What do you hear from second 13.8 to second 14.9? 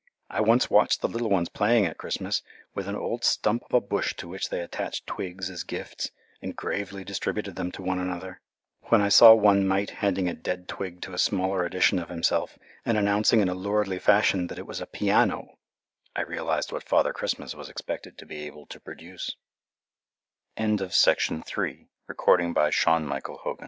fashion that it was a